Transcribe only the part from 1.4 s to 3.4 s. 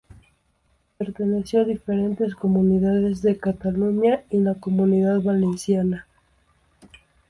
a diferentes comunidades de